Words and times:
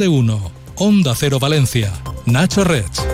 de 0.00 0.08
uno. 0.08 0.50
Onda 0.76 1.14
Cero 1.14 1.38
Valencia. 1.38 1.92
Nacho 2.24 2.64
Reds. 2.64 3.06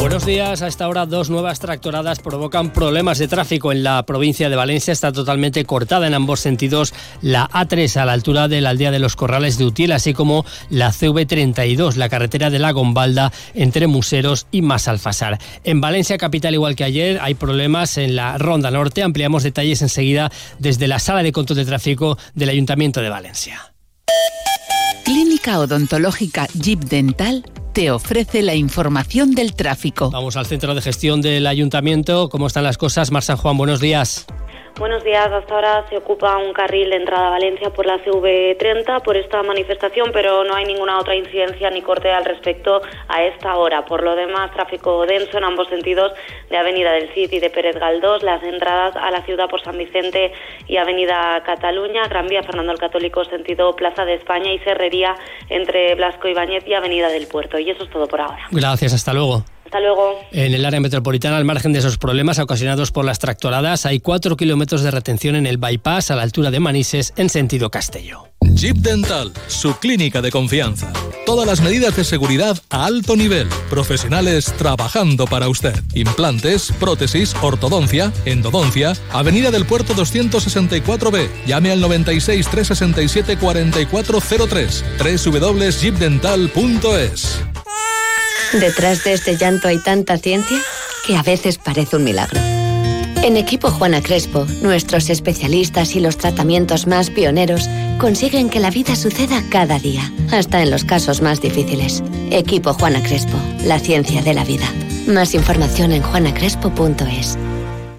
Buenos 0.00 0.26
días. 0.26 0.60
A 0.60 0.66
esta 0.66 0.88
hora 0.88 1.06
dos 1.06 1.30
nuevas 1.30 1.60
tractoradas 1.60 2.18
provocan 2.18 2.72
problemas 2.72 3.18
de 3.18 3.28
tráfico 3.28 3.70
en 3.70 3.84
la 3.84 4.04
provincia 4.04 4.48
de 4.48 4.56
Valencia. 4.56 4.92
Está 4.92 5.12
totalmente 5.12 5.64
cortada 5.64 6.08
en 6.08 6.14
ambos 6.14 6.40
sentidos 6.40 6.92
la 7.22 7.48
A3 7.50 7.98
a 7.98 8.04
la 8.04 8.14
altura 8.14 8.48
de 8.48 8.60
la 8.60 8.70
aldea 8.70 8.90
de 8.90 8.98
los 8.98 9.14
Corrales 9.14 9.58
de 9.58 9.64
Utiel, 9.64 9.92
así 9.92 10.12
como 10.12 10.44
la 10.70 10.90
CV32, 10.90 11.94
la 11.94 12.08
carretera 12.08 12.50
de 12.50 12.58
la 12.58 12.72
Gombalda 12.72 13.32
entre 13.54 13.86
Museros 13.86 14.48
y 14.50 14.62
Masalfasar. 14.62 15.38
En 15.62 15.80
Valencia 15.80 16.18
capital, 16.18 16.54
igual 16.54 16.74
que 16.74 16.84
ayer, 16.84 17.20
hay 17.22 17.34
problemas 17.34 17.96
en 17.96 18.16
la 18.16 18.38
Ronda 18.38 18.72
Norte. 18.72 19.04
Ampliamos 19.04 19.44
detalles 19.44 19.82
enseguida 19.82 20.32
desde 20.58 20.88
la 20.88 20.98
sala 20.98 21.22
de 21.22 21.30
control 21.30 21.58
de 21.58 21.64
tráfico 21.64 22.18
del 22.34 22.48
Ayuntamiento 22.48 23.00
de 23.00 23.08
Valencia. 23.08 23.75
Clínica 25.06 25.60
Odontológica 25.60 26.48
Jeep 26.52 26.80
Dental 26.80 27.44
te 27.72 27.92
ofrece 27.92 28.42
la 28.42 28.56
información 28.56 29.36
del 29.36 29.54
tráfico. 29.54 30.10
Vamos 30.10 30.34
al 30.36 30.46
centro 30.46 30.74
de 30.74 30.82
gestión 30.82 31.22
del 31.22 31.46
ayuntamiento. 31.46 32.28
¿Cómo 32.28 32.48
están 32.48 32.64
las 32.64 32.76
cosas? 32.76 33.12
Mar 33.12 33.22
San 33.22 33.36
Juan, 33.36 33.56
buenos 33.56 33.78
días. 33.78 34.26
Buenos 34.78 35.04
días. 35.04 35.32
Hasta 35.32 35.54
ahora 35.54 35.86
se 35.88 35.96
ocupa 35.96 36.36
un 36.36 36.52
carril 36.52 36.90
de 36.90 36.96
entrada 36.96 37.28
a 37.28 37.30
Valencia 37.30 37.70
por 37.70 37.86
la 37.86 37.96
CV30 38.04 39.02
por 39.02 39.16
esta 39.16 39.42
manifestación, 39.42 40.10
pero 40.12 40.44
no 40.44 40.54
hay 40.54 40.66
ninguna 40.66 40.98
otra 40.98 41.16
incidencia 41.16 41.70
ni 41.70 41.80
corte 41.80 42.12
al 42.12 42.26
respecto 42.26 42.82
a 43.08 43.24
esta 43.24 43.56
hora. 43.56 43.86
Por 43.86 44.02
lo 44.02 44.14
demás, 44.14 44.52
tráfico 44.52 45.06
denso 45.06 45.38
en 45.38 45.44
ambos 45.44 45.68
sentidos 45.68 46.12
de 46.50 46.58
Avenida 46.58 46.92
del 46.92 47.08
Cid 47.14 47.32
y 47.32 47.38
de 47.38 47.48
Pérez 47.48 47.76
Galdós, 47.76 48.22
las 48.22 48.42
entradas 48.42 48.94
a 48.96 49.10
la 49.10 49.24
ciudad 49.24 49.48
por 49.48 49.62
San 49.62 49.78
Vicente 49.78 50.32
y 50.68 50.76
Avenida 50.76 51.42
Cataluña, 51.46 52.06
Gran 52.08 52.26
Vía 52.26 52.42
Fernando 52.42 52.72
el 52.72 52.78
Católico 52.78 53.24
sentido 53.24 53.74
Plaza 53.74 54.04
de 54.04 54.14
España 54.16 54.52
y 54.52 54.58
Serrería 54.58 55.14
entre 55.48 55.94
Blasco 55.94 56.28
Ibáñez 56.28 56.64
y 56.66 56.74
Avenida 56.74 57.08
del 57.08 57.26
Puerto. 57.28 57.58
Y 57.58 57.70
eso 57.70 57.84
es 57.84 57.88
todo 57.88 58.06
por 58.06 58.20
ahora. 58.20 58.46
Gracias, 58.50 58.92
hasta 58.92 59.14
luego. 59.14 59.42
Hasta 59.66 59.80
luego. 59.80 60.20
En 60.30 60.54
el 60.54 60.64
área 60.64 60.78
metropolitana, 60.78 61.36
al 61.36 61.44
margen 61.44 61.72
de 61.72 61.80
esos 61.80 61.98
problemas 61.98 62.38
ocasionados 62.38 62.92
por 62.92 63.04
las 63.04 63.18
tractoradas, 63.18 63.84
hay 63.84 63.98
cuatro 63.98 64.36
kilómetros 64.36 64.82
de 64.82 64.92
retención 64.92 65.34
en 65.34 65.44
el 65.44 65.58
bypass 65.58 66.12
a 66.12 66.16
la 66.16 66.22
altura 66.22 66.52
de 66.52 66.60
Manises 66.60 67.12
en 67.16 67.28
sentido 67.28 67.68
Castello. 67.68 68.28
Jeep 68.40 68.76
Dental, 68.76 69.32
su 69.48 69.76
clínica 69.78 70.22
de 70.22 70.30
confianza. 70.30 70.92
Todas 71.26 71.48
las 71.48 71.62
medidas 71.62 71.96
de 71.96 72.04
seguridad 72.04 72.56
a 72.70 72.86
alto 72.86 73.16
nivel. 73.16 73.48
Profesionales 73.68 74.54
trabajando 74.56 75.26
para 75.26 75.48
usted. 75.48 75.74
Implantes, 75.94 76.72
prótesis, 76.78 77.34
ortodoncia, 77.42 78.12
endodoncia. 78.24 78.92
Avenida 79.10 79.50
del 79.50 79.66
Puerto 79.66 79.94
264B. 79.94 81.28
Llame 81.44 81.72
al 81.72 81.80
96 81.80 82.48
367 82.48 83.36
4403. 83.36 84.84
www.jeepdental.es. 85.26 87.40
Detrás 88.52 89.04
de 89.04 89.12
este 89.12 89.36
llanto 89.36 89.68
hay 89.68 89.78
tanta 89.78 90.18
ciencia 90.18 90.58
que 91.06 91.16
a 91.16 91.22
veces 91.22 91.58
parece 91.58 91.96
un 91.96 92.04
milagro. 92.04 92.40
En 93.22 93.36
Equipo 93.36 93.70
Juana 93.70 94.02
Crespo, 94.02 94.46
nuestros 94.62 95.10
especialistas 95.10 95.96
y 95.96 96.00
los 96.00 96.16
tratamientos 96.16 96.86
más 96.86 97.10
pioneros 97.10 97.68
consiguen 97.98 98.48
que 98.50 98.60
la 98.60 98.70
vida 98.70 98.94
suceda 98.94 99.42
cada 99.50 99.78
día, 99.78 100.12
hasta 100.30 100.62
en 100.62 100.70
los 100.70 100.84
casos 100.84 101.22
más 101.22 101.40
difíciles. 101.40 102.02
Equipo 102.30 102.72
Juana 102.74 103.02
Crespo, 103.02 103.36
la 103.64 103.80
ciencia 103.80 104.22
de 104.22 104.34
la 104.34 104.44
vida. 104.44 104.72
Más 105.06 105.34
información 105.34 105.92
en 105.92 106.02
juanacrespo.es. 106.02 107.36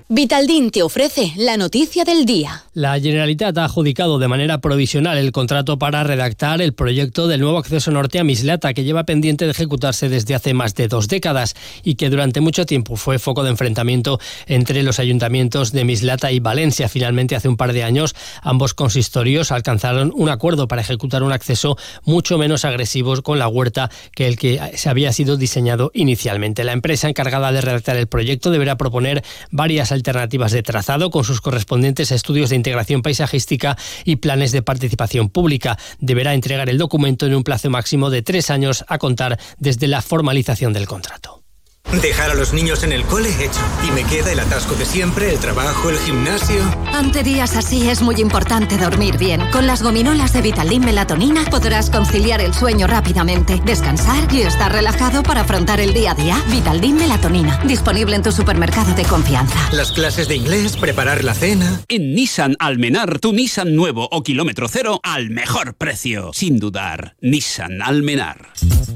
Vitaldin 0.07 0.71
te 0.71 0.83
ofrece 0.83 1.33
la 1.35 1.57
noticia 1.57 2.05
del 2.05 2.25
día. 2.25 2.63
La 2.77 2.99
Generalitat 2.99 3.57
ha 3.57 3.65
adjudicado 3.65 4.19
de 4.19 4.27
manera 4.27 4.59
provisional 4.59 5.17
el 5.17 5.31
contrato 5.31 5.79
para 5.79 6.03
redactar 6.03 6.61
el 6.61 6.75
proyecto 6.75 7.27
del 7.27 7.41
nuevo 7.41 7.57
acceso 7.57 7.89
norte 7.89 8.19
a 8.19 8.23
Mislata, 8.23 8.75
que 8.75 8.83
lleva 8.83 9.03
pendiente 9.03 9.45
de 9.45 9.51
ejecutarse 9.51 10.09
desde 10.09 10.35
hace 10.35 10.53
más 10.53 10.75
de 10.75 10.87
dos 10.87 11.07
décadas 11.07 11.55
y 11.83 11.95
que 11.95 12.11
durante 12.11 12.39
mucho 12.39 12.67
tiempo 12.67 12.95
fue 12.95 13.17
foco 13.17 13.43
de 13.43 13.49
enfrentamiento 13.49 14.19
entre 14.45 14.83
los 14.83 14.99
ayuntamientos 14.99 15.71
de 15.71 15.85
Mislata 15.85 16.31
y 16.31 16.39
Valencia. 16.39 16.87
Finalmente, 16.87 17.35
hace 17.35 17.49
un 17.49 17.57
par 17.57 17.73
de 17.73 17.83
años, 17.83 18.13
ambos 18.43 18.75
consistorios 18.75 19.51
alcanzaron 19.51 20.13
un 20.15 20.29
acuerdo 20.29 20.67
para 20.67 20.83
ejecutar 20.83 21.23
un 21.23 21.31
acceso 21.31 21.77
mucho 22.03 22.37
menos 22.37 22.63
agresivo 22.63 23.23
con 23.23 23.39
la 23.39 23.47
huerta 23.47 23.89
que 24.13 24.27
el 24.27 24.37
que 24.37 24.61
se 24.75 24.89
había 24.89 25.11
sido 25.13 25.35
diseñado 25.35 25.89
inicialmente. 25.95 26.63
La 26.63 26.73
empresa 26.73 27.09
encargada 27.09 27.51
de 27.51 27.61
redactar 27.61 27.97
el 27.97 28.05
proyecto 28.05 28.51
deberá 28.51 28.77
proponer 28.77 29.23
varias 29.49 29.91
alternativas 29.91 30.51
de 30.51 30.61
trazado 30.61 31.09
con 31.09 31.23
sus 31.23 31.41
correspondientes 31.41 32.11
estudios 32.11 32.51
de 32.51 32.66
integración 32.67 33.01
paisajística 33.01 33.77
y 34.03 34.17
planes 34.17 34.51
de 34.51 34.61
participación 34.61 35.29
pública. 35.29 35.77
Deberá 35.99 36.33
entregar 36.33 36.69
el 36.69 36.77
documento 36.77 37.25
en 37.25 37.33
un 37.33 37.43
plazo 37.43 37.69
máximo 37.69 38.09
de 38.09 38.21
tres 38.21 38.49
años 38.49 38.83
a 38.89 38.97
contar 38.97 39.39
desde 39.57 39.87
la 39.87 40.01
formalización 40.01 40.73
del 40.73 40.85
contrato. 40.85 41.46
Dejar 41.91 42.31
a 42.31 42.35
los 42.35 42.53
niños 42.53 42.83
en 42.83 42.91
el 42.91 43.03
cole 43.05 43.29
hecho. 43.29 43.61
Y 43.87 43.91
me 43.91 44.03
queda 44.03 44.31
el 44.31 44.39
atasco 44.39 44.75
de 44.75 44.85
siempre, 44.85 45.31
el 45.31 45.39
trabajo, 45.39 45.89
el 45.89 45.97
gimnasio. 45.97 46.61
Ante 46.93 47.23
días 47.23 47.55
así 47.55 47.89
es 47.89 48.01
muy 48.01 48.15
importante 48.15 48.77
dormir 48.77 49.17
bien. 49.17 49.41
Con 49.51 49.67
las 49.67 49.81
gominolas 49.81 50.33
de 50.33 50.41
Vitaldin 50.41 50.83
Melatonina 50.83 51.45
podrás 51.45 51.89
conciliar 51.89 52.41
el 52.41 52.53
sueño 52.53 52.87
rápidamente, 52.87 53.61
descansar 53.65 54.31
y 54.33 54.41
estar 54.41 54.71
relajado 54.71 55.23
para 55.23 55.41
afrontar 55.41 55.79
el 55.79 55.93
día 55.93 56.11
a 56.11 56.15
día. 56.15 56.43
Vitaldin 56.51 56.97
Melatonina, 56.97 57.61
disponible 57.65 58.15
en 58.15 58.23
tu 58.23 58.31
supermercado 58.31 58.93
de 58.93 59.03
confianza. 59.03 59.57
Las 59.71 59.91
clases 59.91 60.27
de 60.27 60.35
inglés, 60.35 60.75
preparar 60.75 61.23
la 61.23 61.33
cena. 61.33 61.81
En 61.87 62.13
Nissan 62.13 62.55
Almenar, 62.59 63.19
tu 63.19 63.31
Nissan 63.31 63.75
nuevo 63.75 64.07
o 64.11 64.23
kilómetro 64.23 64.67
cero 64.67 64.99
al 65.03 65.29
mejor 65.29 65.75
precio. 65.75 66.31
Sin 66.33 66.59
dudar, 66.59 67.15
Nissan 67.21 67.81
Almenar. 67.81 68.51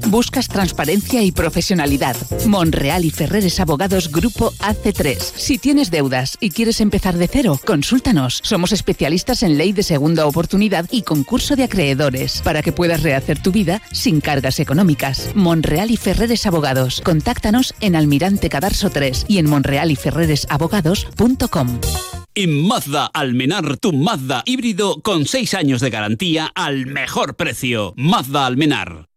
Buscas 0.08 0.48
transparencia 0.48 1.22
y 1.22 1.32
profesionalidad. 1.32 2.16
Monreal 2.46 3.04
y 3.04 3.10
Ferreres 3.10 3.60
Abogados 3.60 4.10
Grupo 4.10 4.52
AC3. 4.58 5.18
Si 5.18 5.58
tienes 5.58 5.90
deudas 5.90 6.38
y 6.40 6.50
quieres 6.50 6.80
empezar 6.80 7.16
de 7.16 7.28
cero, 7.28 7.60
consúltanos. 7.64 8.40
Somos 8.42 8.72
especialistas 8.72 9.42
en 9.42 9.58
ley 9.58 9.72
de 9.72 9.82
segunda 9.82 10.26
oportunidad 10.26 10.86
y 10.90 11.02
concurso 11.02 11.56
de 11.56 11.64
acreedores 11.64 12.40
para 12.42 12.62
que 12.62 12.72
puedas 12.72 13.02
rehacer 13.02 13.42
tu 13.42 13.52
vida 13.52 13.82
sin 13.92 14.20
cargas 14.20 14.60
económicas. 14.60 15.30
Monreal 15.34 15.90
y 15.90 15.96
Ferreres 15.96 16.46
Abogados. 16.46 17.00
Contáctanos 17.04 17.74
en 17.80 17.96
Almirante 17.96 18.48
Cadarso 18.48 18.90
3 18.90 19.26
y 19.28 19.38
en 19.38 19.48
monrealyferreresabogados.com. 19.48 21.80
En 22.34 22.66
Mazda 22.66 23.10
Almenar, 23.12 23.76
tu 23.76 23.92
Mazda 23.92 24.42
híbrido 24.46 25.02
con 25.02 25.26
6 25.26 25.52
años 25.52 25.82
de 25.82 25.90
garantía 25.90 26.50
al 26.54 26.86
mejor 26.86 27.36
precio. 27.36 27.92
Mazda 27.96 28.46
Almenar. 28.46 29.11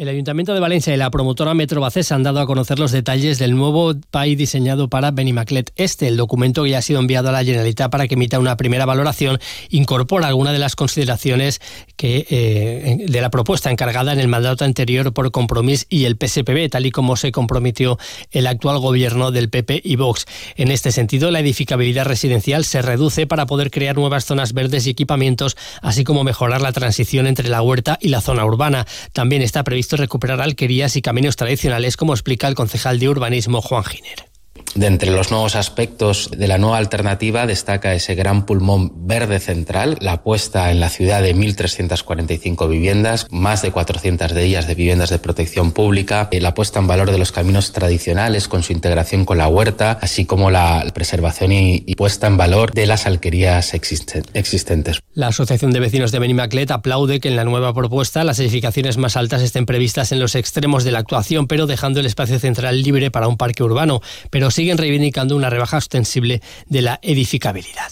El 0.00 0.08
Ayuntamiento 0.08 0.54
de 0.54 0.60
Valencia 0.60 0.94
y 0.94 0.96
la 0.96 1.10
promotora 1.10 1.52
Metro 1.52 1.82
Bacés 1.82 2.10
han 2.10 2.22
dado 2.22 2.40
a 2.40 2.46
conocer 2.46 2.78
los 2.78 2.90
detalles 2.90 3.38
del 3.38 3.54
nuevo 3.54 3.92
PAI 4.10 4.34
diseñado 4.34 4.88
para 4.88 5.10
Benimaclet 5.10 5.72
Este. 5.76 6.08
El 6.08 6.16
documento 6.16 6.64
que 6.64 6.70
ya 6.70 6.78
ha 6.78 6.82
sido 6.82 7.00
enviado 7.00 7.28
a 7.28 7.32
la 7.32 7.44
Generalitat 7.44 7.90
para 7.90 8.08
que 8.08 8.14
emita 8.14 8.38
una 8.38 8.56
primera 8.56 8.86
valoración 8.86 9.38
incorpora 9.68 10.26
algunas 10.26 10.54
de 10.54 10.58
las 10.58 10.74
consideraciones 10.74 11.60
que, 11.96 12.26
eh, 12.30 13.04
de 13.10 13.20
la 13.20 13.28
propuesta 13.28 13.70
encargada 13.70 14.14
en 14.14 14.20
el 14.20 14.28
mandato 14.28 14.64
anterior 14.64 15.12
por 15.12 15.30
Compromís 15.32 15.84
y 15.90 16.06
el 16.06 16.16
PSPB, 16.16 16.70
tal 16.70 16.86
y 16.86 16.92
como 16.92 17.16
se 17.16 17.30
comprometió 17.30 17.98
el 18.30 18.46
actual 18.46 18.78
gobierno 18.78 19.32
del 19.32 19.50
PP 19.50 19.82
y 19.84 19.96
Vox. 19.96 20.24
En 20.56 20.70
este 20.70 20.92
sentido, 20.92 21.30
la 21.30 21.40
edificabilidad 21.40 22.06
residencial 22.06 22.64
se 22.64 22.80
reduce 22.80 23.26
para 23.26 23.44
poder 23.44 23.70
crear 23.70 23.96
nuevas 23.96 24.24
zonas 24.24 24.54
verdes 24.54 24.86
y 24.86 24.90
equipamientos, 24.90 25.58
así 25.82 26.04
como 26.04 26.24
mejorar 26.24 26.62
la 26.62 26.72
transición 26.72 27.26
entre 27.26 27.50
la 27.50 27.60
huerta 27.60 27.98
y 28.00 28.08
la 28.08 28.22
zona 28.22 28.46
urbana. 28.46 28.86
También 29.12 29.42
está 29.42 29.62
previsto 29.62 29.89
recuperar 29.96 30.40
alquerías 30.40 30.96
y 30.96 31.02
caminos 31.02 31.36
tradicionales, 31.36 31.96
como 31.96 32.14
explica 32.14 32.48
el 32.48 32.54
concejal 32.54 32.98
de 32.98 33.08
urbanismo 33.08 33.60
Juan 33.60 33.84
Giner. 33.84 34.29
De 34.74 34.86
entre 34.86 35.10
los 35.10 35.30
nuevos 35.30 35.56
aspectos 35.56 36.30
de 36.36 36.46
la 36.46 36.58
nueva 36.58 36.78
alternativa 36.78 37.46
destaca 37.46 37.94
ese 37.94 38.14
gran 38.14 38.46
pulmón 38.46 39.06
verde 39.06 39.40
central, 39.40 39.98
la 40.00 40.22
puesta 40.22 40.70
en 40.70 40.80
la 40.80 40.88
ciudad 40.88 41.22
de 41.22 41.34
1.345 41.34 42.68
viviendas, 42.68 43.26
más 43.30 43.62
de 43.62 43.72
400 43.72 44.32
de 44.32 44.44
ellas 44.44 44.68
de 44.68 44.74
viviendas 44.74 45.10
de 45.10 45.18
protección 45.18 45.72
pública, 45.72 46.28
eh, 46.30 46.40
la 46.40 46.54
puesta 46.54 46.78
en 46.78 46.86
valor 46.86 47.10
de 47.10 47.18
los 47.18 47.32
caminos 47.32 47.72
tradicionales 47.72 48.48
con 48.48 48.62
su 48.62 48.72
integración 48.72 49.24
con 49.24 49.38
la 49.38 49.48
huerta, 49.48 49.98
así 50.00 50.24
como 50.24 50.50
la 50.50 50.84
preservación 50.94 51.52
y, 51.52 51.82
y 51.86 51.94
puesta 51.96 52.26
en 52.26 52.36
valor 52.36 52.72
de 52.72 52.86
las 52.86 53.06
alquerías 53.06 53.74
existen, 53.74 54.24
existentes. 54.34 55.00
La 55.14 55.28
Asociación 55.28 55.72
de 55.72 55.80
Vecinos 55.80 56.12
de 56.12 56.18
Benimaclet 56.18 56.70
aplaude 56.70 57.20
que 57.20 57.28
en 57.28 57.36
la 57.36 57.44
nueva 57.44 57.74
propuesta 57.74 58.22
las 58.24 58.38
edificaciones 58.38 58.96
más 58.96 59.16
altas 59.16 59.42
estén 59.42 59.66
previstas 59.66 60.12
en 60.12 60.20
los 60.20 60.34
extremos 60.34 60.84
de 60.84 60.92
la 60.92 61.00
actuación, 61.00 61.46
pero 61.46 61.66
dejando 61.66 62.00
el 62.00 62.06
espacio 62.06 62.38
central 62.38 62.82
libre 62.82 63.10
para 63.10 63.28
un 63.28 63.36
parque 63.36 63.62
urbano. 63.62 64.00
Pero 64.30 64.49
siguen 64.50 64.78
reivindicando 64.78 65.36
una 65.36 65.50
rebaja 65.50 65.76
ostensible 65.76 66.40
de 66.66 66.82
la 66.82 66.98
edificabilidad. 67.02 67.90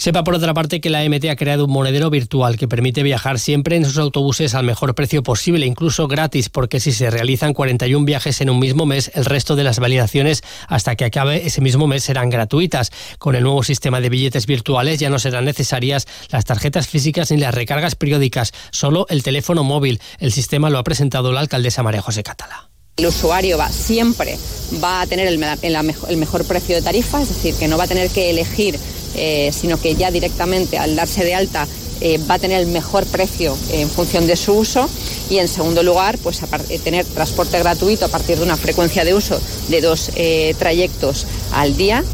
Sepa 0.00 0.22
por 0.22 0.36
otra 0.36 0.54
parte 0.54 0.80
que 0.80 0.90
la 0.90 1.02
MT 1.02 1.24
ha 1.28 1.34
creado 1.34 1.64
un 1.64 1.72
monedero 1.72 2.08
virtual 2.08 2.56
que 2.56 2.68
permite 2.68 3.02
viajar 3.02 3.40
siempre 3.40 3.74
en 3.74 3.84
sus 3.84 3.98
autobuses 3.98 4.54
al 4.54 4.64
mejor 4.64 4.94
precio 4.94 5.24
posible, 5.24 5.66
incluso 5.66 6.06
gratis, 6.06 6.48
porque 6.50 6.78
si 6.78 6.92
se 6.92 7.10
realizan 7.10 7.52
41 7.52 8.06
viajes 8.06 8.40
en 8.40 8.48
un 8.48 8.60
mismo 8.60 8.86
mes, 8.86 9.10
el 9.16 9.24
resto 9.24 9.56
de 9.56 9.64
las 9.64 9.80
validaciones 9.80 10.44
hasta 10.68 10.94
que 10.94 11.04
acabe 11.04 11.48
ese 11.48 11.60
mismo 11.62 11.88
mes 11.88 12.04
serán 12.04 12.30
gratuitas. 12.30 12.92
Con 13.18 13.34
el 13.34 13.42
nuevo 13.42 13.64
sistema 13.64 14.00
de 14.00 14.08
billetes 14.08 14.46
virtuales 14.46 15.00
ya 15.00 15.10
no 15.10 15.18
serán 15.18 15.46
necesarias 15.46 16.06
las 16.30 16.44
tarjetas 16.44 16.86
físicas 16.86 17.32
ni 17.32 17.38
las 17.38 17.52
recargas 17.52 17.96
periódicas, 17.96 18.52
solo 18.70 19.04
el 19.08 19.24
teléfono 19.24 19.64
móvil. 19.64 20.00
El 20.20 20.30
sistema 20.30 20.70
lo 20.70 20.78
ha 20.78 20.84
presentado 20.84 21.32
la 21.32 21.40
alcaldesa 21.40 21.82
María 21.82 22.02
José 22.02 22.22
Catala. 22.22 22.70
El 22.98 23.06
usuario 23.06 23.56
va 23.56 23.70
siempre 23.70 24.36
va 24.82 25.02
a 25.02 25.06
tener 25.06 25.28
el, 25.28 25.38
mejor 25.38 26.44
precio 26.44 26.74
de 26.74 26.82
tarifa, 26.82 27.22
es 27.22 27.28
decir, 27.28 27.54
que 27.54 27.68
no 27.68 27.78
va 27.78 27.84
a 27.84 27.86
tener 27.86 28.10
que 28.10 28.28
elegir 28.28 28.78
eh, 29.14 29.50
sino 29.52 29.80
que 29.80 29.94
ya 29.94 30.10
directamente 30.10 30.78
al 30.78 30.94
darse 30.94 31.24
de 31.24 31.34
alta 31.34 31.66
eh, 32.00 32.18
va 32.30 32.34
a 32.34 32.38
tener 32.38 32.60
el 32.60 32.66
mejor 32.66 33.06
precio 33.06 33.56
en 33.70 33.88
función 33.88 34.26
de 34.26 34.36
su 34.36 34.52
uso 34.52 34.88
y 35.30 35.38
en 35.38 35.48
segundo 35.48 35.82
lugar 35.82 36.18
pues 36.18 36.42
eh, 36.42 36.78
tener 36.78 37.06
transporte 37.06 37.58
gratuito 37.58 38.04
a 38.04 38.08
partir 38.08 38.36
de 38.36 38.44
una 38.44 38.56
frecuencia 38.56 39.04
de 39.04 39.14
uso 39.14 39.40
de 39.68 39.80
dos 39.80 40.10
trayectos 40.58 41.26
al 41.52 41.76
día. 41.76 42.04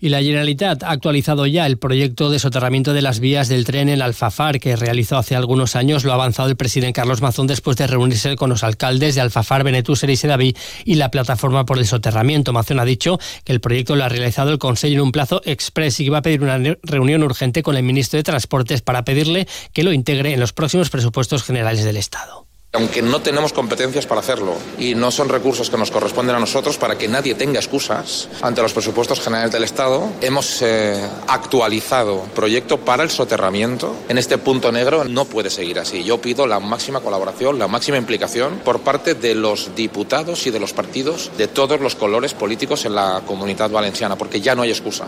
Y 0.00 0.10
la 0.10 0.22
Generalitat 0.22 0.84
ha 0.84 0.90
actualizado 0.90 1.46
ya 1.46 1.66
el 1.66 1.76
proyecto 1.76 2.30
de 2.30 2.38
soterramiento 2.38 2.92
de 2.92 3.02
las 3.02 3.18
vías 3.18 3.48
del 3.48 3.64
tren 3.64 3.88
en 3.88 4.00
Alfafar, 4.00 4.60
que 4.60 4.76
realizó 4.76 5.16
hace 5.16 5.34
algunos 5.34 5.74
años. 5.74 6.04
Lo 6.04 6.12
ha 6.12 6.14
avanzado 6.14 6.48
el 6.48 6.56
presidente 6.56 6.92
Carlos 6.92 7.20
Mazón 7.20 7.48
después 7.48 7.76
de 7.76 7.88
reunirse 7.88 8.36
con 8.36 8.48
los 8.48 8.62
alcaldes 8.62 9.16
de 9.16 9.20
Alfafar, 9.20 9.64
Benetúser 9.64 10.10
y 10.10 10.16
Sedaví 10.16 10.56
y 10.84 10.94
la 10.94 11.10
plataforma 11.10 11.66
por 11.66 11.78
el 11.78 11.86
soterramiento. 11.86 12.52
Mazón 12.52 12.78
ha 12.78 12.84
dicho 12.84 13.18
que 13.42 13.52
el 13.52 13.60
proyecto 13.60 13.96
lo 13.96 14.04
ha 14.04 14.08
realizado 14.08 14.52
el 14.52 14.58
Consejo 14.58 14.94
en 14.94 15.00
un 15.00 15.12
plazo 15.12 15.42
express 15.44 15.98
y 15.98 16.04
que 16.04 16.10
va 16.10 16.18
a 16.18 16.22
pedir 16.22 16.42
una 16.42 16.58
reunión 16.84 17.24
urgente 17.24 17.64
con 17.64 17.76
el 17.76 17.82
ministro 17.82 18.18
de 18.18 18.22
Transportes 18.22 18.82
para 18.82 19.04
pedirle 19.04 19.48
que 19.72 19.82
lo 19.82 19.92
integre 19.92 20.32
en 20.32 20.38
los 20.38 20.52
próximos 20.52 20.90
presupuestos 20.90 21.42
generales 21.42 21.82
del 21.84 21.96
Estado 21.96 22.47
aunque 22.72 23.00
no 23.00 23.20
tenemos 23.22 23.52
competencias 23.52 24.06
para 24.06 24.20
hacerlo 24.20 24.54
y 24.78 24.94
no 24.94 25.10
son 25.10 25.28
recursos 25.28 25.70
que 25.70 25.78
nos 25.78 25.90
corresponden 25.90 26.36
a 26.36 26.38
nosotros 26.38 26.76
para 26.76 26.98
que 26.98 27.08
nadie 27.08 27.34
tenga 27.34 27.58
excusas 27.58 28.28
ante 28.42 28.60
los 28.60 28.72
presupuestos 28.72 29.20
generales 29.20 29.52
del 29.52 29.64
Estado, 29.64 30.10
hemos 30.20 30.60
eh, 30.62 31.02
actualizado 31.26 32.24
proyecto 32.34 32.78
para 32.78 33.02
el 33.02 33.10
soterramiento. 33.10 33.96
En 34.08 34.18
este 34.18 34.36
punto 34.38 34.70
negro 34.70 35.04
no 35.04 35.24
puede 35.24 35.50
seguir 35.50 35.78
así. 35.78 36.04
Yo 36.04 36.20
pido 36.20 36.46
la 36.46 36.60
máxima 36.60 37.00
colaboración, 37.00 37.58
la 37.58 37.68
máxima 37.68 37.96
implicación 37.96 38.60
por 38.64 38.80
parte 38.80 39.14
de 39.14 39.34
los 39.34 39.74
diputados 39.74 40.46
y 40.46 40.50
de 40.50 40.60
los 40.60 40.72
partidos 40.72 41.30
de 41.38 41.48
todos 41.48 41.80
los 41.80 41.94
colores 41.94 42.34
políticos 42.34 42.84
en 42.84 42.94
la 42.94 43.22
comunidad 43.26 43.70
valenciana, 43.70 44.16
porque 44.16 44.40
ya 44.40 44.54
no 44.54 44.62
hay 44.62 44.70
excusa. 44.70 45.06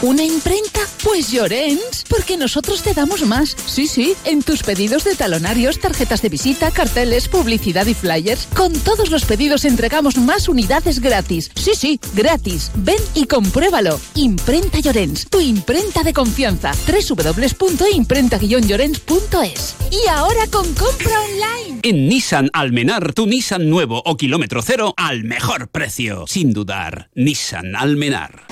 ¿Una 0.00 0.22
imprenta? 0.22 0.78
Pues 1.02 1.32
Llorens, 1.32 2.04
porque 2.08 2.36
nosotros 2.36 2.84
te 2.84 2.94
damos 2.94 3.26
más. 3.26 3.56
Sí, 3.66 3.88
sí, 3.88 4.14
en 4.24 4.42
tus 4.42 4.62
pedidos 4.62 5.02
de 5.02 5.16
talonarios, 5.16 5.80
tarjetas 5.80 6.22
de 6.22 6.28
visita, 6.28 6.70
carteles, 6.70 7.26
publicidad 7.26 7.84
y 7.86 7.94
flyers, 7.94 8.46
con 8.54 8.72
todos 8.72 9.10
los 9.10 9.24
pedidos 9.24 9.64
entregamos 9.64 10.16
más 10.16 10.48
unidades 10.48 11.00
gratis. 11.00 11.50
Sí, 11.56 11.72
sí, 11.74 11.98
gratis. 12.14 12.70
Ven 12.76 13.00
y 13.14 13.26
compruébalo. 13.26 14.00
Imprenta 14.14 14.78
Llorens, 14.78 15.28
tu 15.28 15.40
imprenta 15.40 16.04
de 16.04 16.12
confianza. 16.12 16.70
www.imprenta-llorens.es. 16.86 19.74
Y 19.90 20.06
ahora 20.08 20.46
con 20.46 20.72
compra 20.74 21.20
online. 21.22 21.80
En 21.82 22.08
Nissan 22.08 22.50
Almenar, 22.52 23.14
tu 23.14 23.26
Nissan 23.26 23.68
nuevo 23.68 24.00
o 24.04 24.16
kilómetro 24.16 24.62
cero 24.62 24.94
al 24.96 25.24
mejor 25.24 25.70
precio. 25.70 26.24
Sin 26.28 26.52
dudar, 26.52 27.10
Nissan 27.14 27.74
Almenar. 27.74 28.46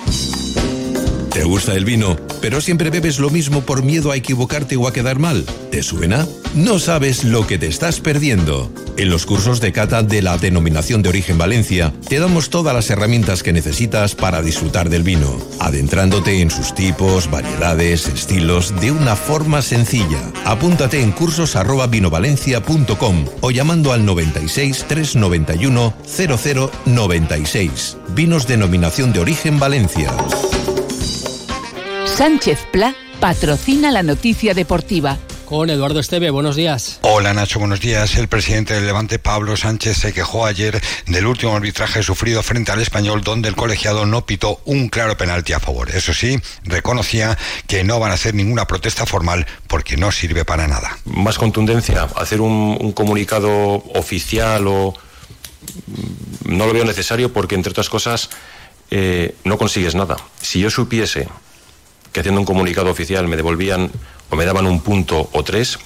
¿Te 1.36 1.44
gusta 1.44 1.74
el 1.74 1.84
vino, 1.84 2.16
pero 2.40 2.62
siempre 2.62 2.88
bebes 2.88 3.18
lo 3.18 3.28
mismo 3.28 3.60
por 3.60 3.82
miedo 3.82 4.10
a 4.10 4.16
equivocarte 4.16 4.76
o 4.76 4.88
a 4.88 4.92
quedar 4.94 5.18
mal? 5.18 5.44
¿Te 5.70 5.82
suena? 5.82 6.26
No 6.54 6.78
sabes 6.78 7.24
lo 7.24 7.46
que 7.46 7.58
te 7.58 7.66
estás 7.66 8.00
perdiendo. 8.00 8.72
En 8.96 9.10
los 9.10 9.26
cursos 9.26 9.60
de 9.60 9.70
cata 9.70 10.02
de 10.02 10.22
la 10.22 10.38
Denominación 10.38 11.02
de 11.02 11.10
Origen 11.10 11.36
Valencia, 11.36 11.92
te 12.08 12.20
damos 12.20 12.48
todas 12.48 12.74
las 12.74 12.88
herramientas 12.88 13.42
que 13.42 13.52
necesitas 13.52 14.14
para 14.14 14.40
disfrutar 14.40 14.88
del 14.88 15.02
vino, 15.02 15.38
adentrándote 15.60 16.40
en 16.40 16.50
sus 16.50 16.74
tipos, 16.74 17.30
variedades, 17.30 18.08
estilos, 18.08 18.72
de 18.80 18.92
una 18.92 19.14
forma 19.14 19.60
sencilla. 19.60 20.32
Apúntate 20.46 21.02
en 21.02 21.12
cursos@vinovalencia.com 21.12 23.26
o 23.42 23.50
llamando 23.50 23.92
al 23.92 24.06
96 24.06 24.86
391 24.88 25.92
0096. 26.06 27.98
Vinos 28.14 28.46
Denominación 28.46 29.12
de 29.12 29.20
Origen 29.20 29.58
Valencia. 29.58 30.14
Sánchez 32.16 32.66
Pla 32.72 32.94
patrocina 33.20 33.92
la 33.92 34.02
noticia 34.02 34.54
deportiva. 34.54 35.18
Con 35.44 35.68
Eduardo 35.68 36.00
Esteve, 36.00 36.30
buenos 36.30 36.56
días. 36.56 36.98
Hola 37.02 37.34
Nacho, 37.34 37.58
buenos 37.58 37.80
días. 37.80 38.16
El 38.16 38.26
presidente 38.26 38.72
del 38.72 38.86
Levante, 38.86 39.18
Pablo 39.18 39.54
Sánchez, 39.54 39.98
se 39.98 40.14
quejó 40.14 40.46
ayer 40.46 40.80
del 41.04 41.26
último 41.26 41.54
arbitraje 41.54 42.02
sufrido 42.02 42.42
frente 42.42 42.72
al 42.72 42.80
español, 42.80 43.20
donde 43.20 43.50
el 43.50 43.54
colegiado 43.54 44.06
no 44.06 44.24
pitó 44.24 44.62
un 44.64 44.88
claro 44.88 45.18
penalti 45.18 45.52
a 45.52 45.60
favor. 45.60 45.90
Eso 45.90 46.14
sí, 46.14 46.40
reconocía 46.64 47.36
que 47.66 47.84
no 47.84 48.00
van 48.00 48.12
a 48.12 48.14
hacer 48.14 48.34
ninguna 48.34 48.66
protesta 48.66 49.04
formal 49.04 49.46
porque 49.66 49.98
no 49.98 50.10
sirve 50.10 50.46
para 50.46 50.66
nada. 50.66 50.96
Más 51.04 51.36
contundencia, 51.36 52.08
hacer 52.16 52.40
un, 52.40 52.92
comunicado 52.92 53.50
oficial 53.94 54.66
o 54.68 54.94
no 56.46 56.66
lo 56.66 56.72
veo 56.72 56.86
necesario 56.86 57.30
porque, 57.30 57.56
entre 57.56 57.72
otras 57.72 57.90
cosas, 57.90 58.30
eh, 58.90 59.34
no 59.44 59.58
consigues 59.58 59.94
nada. 59.94 60.16
Si 60.40 60.60
yo 60.60 60.70
supiese 60.70 61.28
que 62.16 62.20
haciendo 62.20 62.40
un 62.40 62.46
comunicado 62.46 62.90
oficial 62.90 63.28
me 63.28 63.36
devolvían 63.36 63.90
o 64.30 64.36
me 64.36 64.46
daban 64.46 64.66
un 64.66 64.80
punto 64.80 65.28
o 65.32 65.44
tres, 65.44 65.78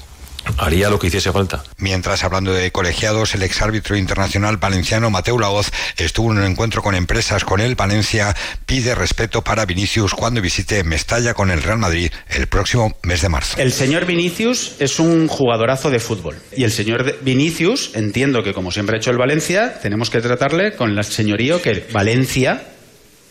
haría 0.58 0.88
lo 0.88 0.96
que 0.96 1.08
hiciese 1.08 1.32
falta. 1.32 1.64
Mientras, 1.76 2.22
hablando 2.22 2.52
de 2.52 2.70
colegiados, 2.70 3.34
el 3.34 3.42
exárbitro 3.42 3.96
internacional 3.96 4.56
valenciano 4.56 5.10
Mateo 5.10 5.40
Laoz 5.40 5.72
estuvo 5.96 6.30
en 6.30 6.38
un 6.38 6.44
encuentro 6.44 6.82
con 6.82 6.94
empresas 6.94 7.44
con 7.44 7.60
él. 7.60 7.74
Valencia 7.74 8.36
pide 8.64 8.94
respeto 8.94 9.42
para 9.42 9.66
Vinicius 9.66 10.14
cuando 10.14 10.40
visite 10.40 10.84
Mestalla 10.84 11.34
con 11.34 11.50
el 11.50 11.64
Real 11.64 11.78
Madrid 11.78 12.12
el 12.28 12.46
próximo 12.46 12.96
mes 13.02 13.22
de 13.22 13.28
marzo. 13.28 13.58
El 13.58 13.72
señor 13.72 14.06
Vinicius 14.06 14.76
es 14.78 15.00
un 15.00 15.26
jugadorazo 15.26 15.90
de 15.90 15.98
fútbol. 15.98 16.36
Y 16.56 16.62
el 16.62 16.70
señor 16.70 17.16
Vinicius, 17.22 17.90
entiendo 17.94 18.44
que 18.44 18.54
como 18.54 18.70
siempre 18.70 18.94
ha 18.94 18.98
hecho 19.00 19.10
el 19.10 19.18
Valencia, 19.18 19.80
tenemos 19.82 20.10
que 20.10 20.20
tratarle 20.20 20.76
con 20.76 20.96
el 20.96 21.02
señorío 21.02 21.60
que 21.60 21.88
Valencia 21.92 22.62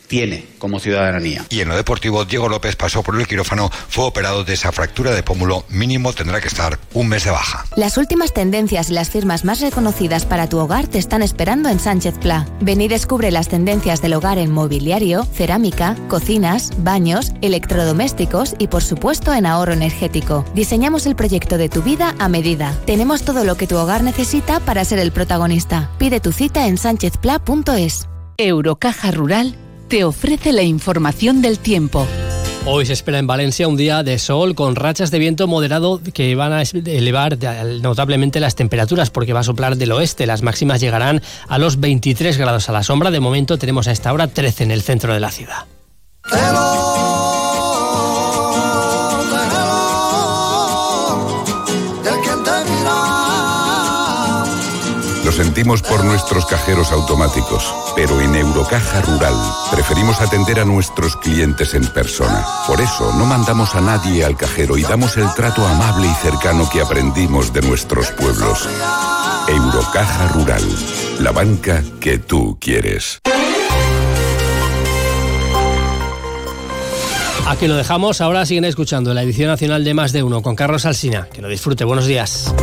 tiene 0.10 0.46
como 0.58 0.80
ciudadanía. 0.80 1.46
Y 1.50 1.62
en 1.62 1.70
lo 1.70 1.78
deportivo, 1.78 2.26
Diego 2.26 2.50
López 2.50 2.76
pasó 2.76 3.02
por 3.04 3.18
el 3.18 3.28
quirófano, 3.28 3.70
fue 3.88 4.04
operado 4.04 4.44
de 4.44 4.56
esa 4.56 4.74
fractura 4.74 5.12
de 5.12 5.24
pómulo, 5.24 5.64
mínimo 5.70 6.12
tendrá 6.12 6.42
que 6.42 6.50
estar 6.50 6.78
un 6.94 7.08
mes 7.08 7.24
de 7.24 7.32
baja. 7.32 7.64
Las 7.78 7.98
últimas 7.98 8.34
tendencias 8.34 8.90
y 8.90 8.94
las 8.94 9.10
firmas 9.10 9.46
más 9.46 9.62
reconocidas 9.62 10.26
para 10.26 10.50
tu 10.50 10.58
hogar 10.58 10.88
te 10.88 10.98
están 10.98 11.22
esperando 11.22 11.70
en 11.70 11.80
Sánchez 11.80 12.16
Pla. 12.20 12.46
Ven 12.60 12.82
y 12.82 12.88
descubre 12.88 13.32
las 13.32 13.48
tendencias 13.48 14.02
del 14.02 14.16
hogar 14.16 14.38
en 14.40 14.52
mobiliario, 14.52 15.24
cerámica, 15.24 15.96
cocinas, 16.10 16.72
baños, 16.80 17.32
electrodomésticos 17.42 18.56
y 18.58 18.68
por 18.68 18.84
supuesto 18.84 19.34
en 19.34 19.46
ahorro 19.46 19.74
energético. 19.74 20.44
Diseñamos 20.56 21.06
el 21.06 21.16
proyecto 21.16 21.58
de 21.58 21.70
tu 21.70 21.84
vida 21.84 22.16
a 22.20 22.28
medida. 22.28 22.76
Tenemos 22.86 23.22
todo 23.22 23.44
lo 23.44 23.56
que 23.56 23.68
tu 23.68 23.78
hogar 23.78 24.04
necesita 24.04 24.60
para 24.60 24.84
ser 24.84 25.00
el 25.00 25.12
protagonista. 25.12 25.92
Pide 26.00 26.20
tu 26.20 26.32
cita 26.32 26.68
en 26.68 26.78
sánchezpla.es. 26.78 28.08
Eurocaja 28.38 29.12
Rural 29.12 29.56
te 29.90 30.04
ofrece 30.04 30.54
la 30.54 30.62
información 30.62 31.42
del 31.42 31.58
tiempo. 31.58 32.08
Hoy 32.66 32.86
se 32.86 32.94
espera 32.94 33.18
en 33.18 33.26
Valencia 33.26 33.68
un 33.68 33.76
día 33.76 34.04
de 34.04 34.20
sol 34.20 34.54
con 34.54 34.76
rachas 34.76 35.10
de 35.10 35.18
viento 35.18 35.48
moderado 35.48 36.00
que 36.14 36.36
van 36.36 36.54
a 36.54 36.62
elevar 36.62 37.38
notablemente 37.82 38.40
las 38.40 38.54
temperaturas 38.54 39.10
porque 39.10 39.34
va 39.34 39.40
a 39.40 39.44
soplar 39.44 39.78
del 39.78 39.92
oeste. 39.92 40.28
Las 40.28 40.44
máximas 40.44 40.80
llegarán 40.80 41.24
a 41.48 41.58
los 41.58 41.80
23 41.80 42.38
grados 42.38 42.70
a 42.70 42.72
la 42.72 42.84
sombra. 42.84 43.10
De 43.10 43.20
momento 43.20 43.58
tenemos 43.58 43.88
a 43.88 43.92
esta 43.92 44.14
hora 44.14 44.28
13 44.28 44.66
en 44.66 44.72
el 44.72 44.84
centro 44.84 45.14
de 45.14 45.20
la 45.20 45.32
ciudad. 45.32 45.66
Por 55.64 56.06
nuestros 56.06 56.46
cajeros 56.46 56.94
automáticos, 56.94 57.74
pero 57.94 58.22
en 58.22 58.34
Eurocaja 58.34 59.02
Rural 59.02 59.34
preferimos 59.70 60.22
atender 60.22 60.58
a 60.62 60.66
nuestros 60.66 61.18
clientes 61.18 61.74
en 61.74 61.86
persona. 61.88 62.46
Por 62.66 62.80
eso 62.80 63.14
no 63.18 63.26
mandamos 63.26 63.76
a 63.76 63.82
nadie 63.82 64.24
al 64.24 64.38
cajero 64.38 64.78
y 64.78 64.84
damos 64.84 65.18
el 65.18 65.28
trato 65.34 65.68
amable 65.68 66.08
y 66.08 66.14
cercano 66.24 66.70
que 66.72 66.80
aprendimos 66.80 67.52
de 67.52 67.62
nuestros 67.62 68.10
pueblos. 68.12 68.70
Eurocaja 69.50 70.30
Rural, 70.30 70.64
la 71.20 71.32
banca 71.32 71.84
que 72.00 72.20
tú 72.20 72.58
quieres. 72.62 73.20
Aquí 77.48 77.68
lo 77.68 77.76
dejamos, 77.76 78.22
ahora 78.22 78.46
siguen 78.46 78.64
escuchando 78.64 79.14
la 79.14 79.24
edición 79.24 79.50
nacional 79.50 79.84
de 79.84 79.94
Más 79.94 80.14
de 80.14 80.24
Uno 80.24 80.42
con 80.42 80.56
Carlos 80.56 80.86
Alsina. 80.86 81.28
Que 81.34 81.42
lo 81.42 81.50
disfrute, 81.50 81.84
buenos 81.84 82.06
días. 82.06 82.54